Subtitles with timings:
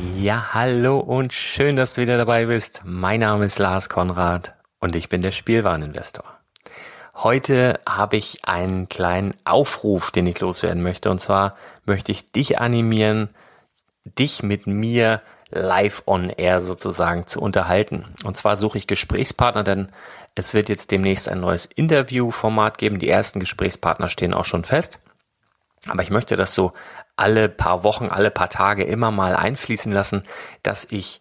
[0.00, 2.82] Ja, hallo und schön, dass du wieder dabei bist.
[2.84, 6.24] Mein Name ist Lars Konrad und ich bin der Spielwareninvestor.
[7.14, 11.10] Heute habe ich einen kleinen Aufruf, den ich loswerden möchte.
[11.10, 13.28] Und zwar möchte ich dich animieren,
[14.04, 18.06] dich mit mir live on air sozusagen zu unterhalten.
[18.24, 19.88] Und zwar suche ich Gesprächspartner, denn
[20.34, 22.98] es wird jetzt demnächst ein neues Interviewformat geben.
[22.98, 25.00] Die ersten Gesprächspartner stehen auch schon fest.
[25.90, 26.72] Aber ich möchte das so
[27.16, 30.22] alle paar Wochen, alle paar Tage immer mal einfließen lassen,
[30.62, 31.20] dass ich,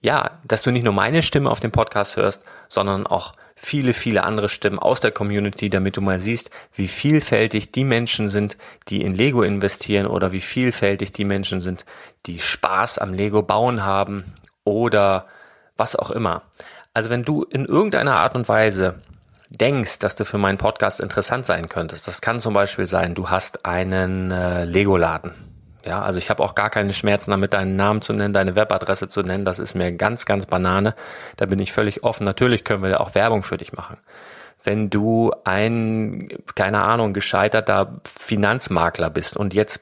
[0.00, 4.22] ja, dass du nicht nur meine Stimme auf dem Podcast hörst, sondern auch viele, viele
[4.22, 8.56] andere Stimmen aus der Community, damit du mal siehst, wie vielfältig die Menschen sind,
[8.88, 11.84] die in Lego investieren oder wie vielfältig die Menschen sind,
[12.26, 15.26] die Spaß am Lego bauen haben oder
[15.76, 16.42] was auch immer.
[16.92, 19.00] Also wenn du in irgendeiner Art und Weise
[19.60, 22.08] denkst, dass du für meinen Podcast interessant sein könntest.
[22.08, 25.32] Das kann zum Beispiel sein, du hast einen äh, Lego-Laden.
[25.84, 29.06] Ja, also ich habe auch gar keine Schmerzen damit, deinen Namen zu nennen, deine Webadresse
[29.08, 29.44] zu nennen.
[29.44, 30.94] Das ist mir ganz, ganz Banane.
[31.36, 32.24] Da bin ich völlig offen.
[32.24, 33.98] Natürlich können wir auch Werbung für dich machen.
[34.62, 39.80] Wenn du ein, keine Ahnung, gescheiterter Finanzmakler bist und jetzt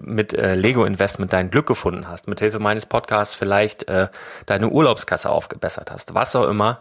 [0.00, 4.08] mit äh, Lego Investment dein Glück gefunden hast, mit Hilfe meines Podcasts vielleicht äh,
[4.46, 6.80] deine Urlaubskasse aufgebessert hast, was auch immer,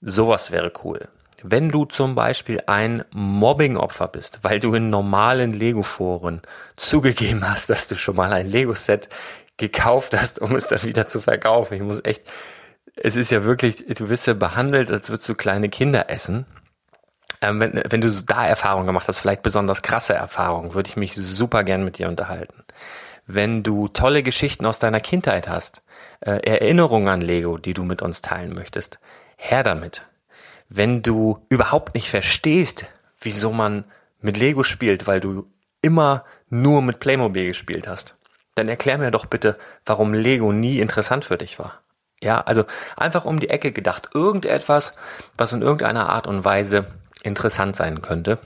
[0.00, 1.08] sowas wäre cool.
[1.42, 6.42] Wenn du zum Beispiel ein Mobbing-Opfer bist, weil du in normalen Lego-Foren
[6.76, 9.08] zugegeben hast, dass du schon mal ein Lego-Set
[9.56, 11.74] gekauft hast, um es dann wieder zu verkaufen.
[11.74, 12.22] Ich muss echt
[12.96, 16.46] es ist ja wirklich, du wirst ja behandelt, als würdest du kleine Kinder essen.
[17.40, 21.14] Ähm, wenn, wenn du da Erfahrungen gemacht hast, vielleicht besonders krasse Erfahrungen, würde ich mich
[21.14, 22.64] super gern mit dir unterhalten.
[23.26, 25.82] Wenn du tolle Geschichten aus deiner Kindheit hast,
[26.20, 29.00] äh, Erinnerungen an Lego, die du mit uns teilen möchtest,
[29.36, 30.02] her damit.
[30.74, 32.86] Wenn du überhaupt nicht verstehst,
[33.20, 33.84] wieso man
[34.22, 35.46] mit Lego spielt, weil du
[35.82, 38.16] immer nur mit Playmobil gespielt hast,
[38.54, 41.82] dann erklär mir doch bitte, warum Lego nie interessant für dich war.
[42.22, 42.64] Ja, also
[42.96, 44.96] einfach um die Ecke gedacht, irgendetwas,
[45.36, 46.86] was in irgendeiner Art und Weise
[47.22, 48.38] interessant sein könnte.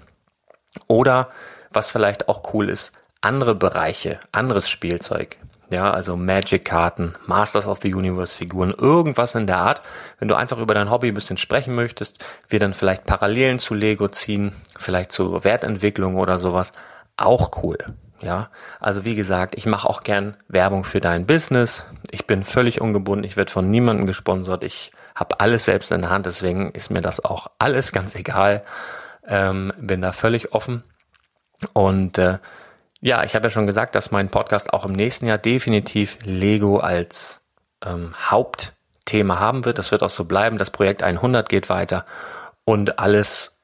[0.88, 1.30] Oder
[1.70, 5.36] was vielleicht auch cool ist, andere Bereiche, anderes Spielzeug.
[5.68, 9.82] Ja, also Magic-Karten, Masters of the Universe-Figuren, irgendwas in der Art.
[10.20, 13.74] Wenn du einfach über dein Hobby ein bisschen sprechen möchtest, wir dann vielleicht Parallelen zu
[13.74, 16.72] Lego ziehen, vielleicht zur Wertentwicklung oder sowas,
[17.16, 17.78] auch cool.
[18.20, 21.84] Ja, also wie gesagt, ich mache auch gern Werbung für dein Business.
[22.10, 26.10] Ich bin völlig ungebunden, ich werde von niemandem gesponsert, ich habe alles selbst in der
[26.10, 28.62] Hand, deswegen ist mir das auch alles ganz egal.
[29.26, 30.84] Ähm, bin da völlig offen.
[31.72, 32.38] Und äh,
[33.06, 36.78] ja, ich habe ja schon gesagt, dass mein Podcast auch im nächsten Jahr definitiv Lego
[36.78, 37.40] als
[37.84, 39.78] ähm, Hauptthema haben wird.
[39.78, 40.58] Das wird auch so bleiben.
[40.58, 42.04] Das Projekt 100 geht weiter
[42.64, 43.60] und alles,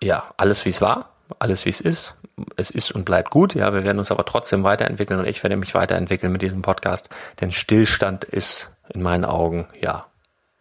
[0.00, 2.14] ja, alles wie es war, alles wie es ist.
[2.54, 3.56] Es ist und bleibt gut.
[3.56, 7.08] Ja, wir werden uns aber trotzdem weiterentwickeln und ich werde mich weiterentwickeln mit diesem Podcast.
[7.40, 10.06] Denn Stillstand ist in meinen Augen, ja,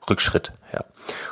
[0.09, 0.51] Rückschritt.
[0.73, 0.83] Ja.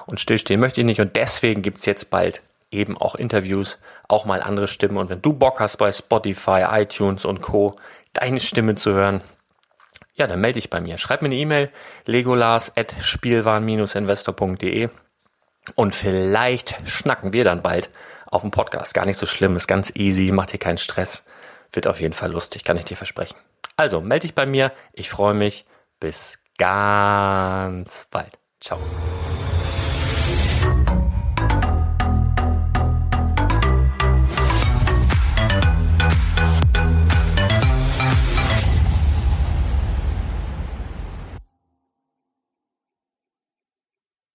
[0.05, 2.43] Und stillstehen möchte ich nicht und deswegen gibt's jetzt bald
[2.75, 4.97] eben auch Interviews, auch mal andere Stimmen.
[4.97, 7.75] Und wenn du Bock hast bei Spotify, iTunes und Co.
[8.13, 9.21] deine Stimme zu hören,
[10.15, 10.97] ja, dann melde dich bei mir.
[10.97, 11.69] Schreib mir eine E-Mail,
[12.05, 14.87] legolas.spielwaren-investor.de
[15.75, 17.89] und vielleicht schnacken wir dann bald
[18.27, 18.93] auf dem Podcast.
[18.93, 21.25] Gar nicht so schlimm, ist ganz easy, macht dir keinen Stress.
[21.71, 23.35] Wird auf jeden Fall lustig, kann ich dir versprechen.
[23.75, 24.71] Also, melde dich bei mir.
[24.93, 25.65] Ich freue mich.
[25.99, 28.39] Bis ganz bald.
[28.61, 28.79] Ciao.